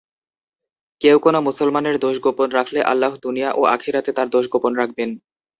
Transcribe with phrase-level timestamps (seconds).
[1.01, 5.09] কেউ কোন মুসলমানের দোষ গোপন রাখলে আল্লাহ দুনিয়া ও আখিরাতে তার দোষ গোপন রাখবেন।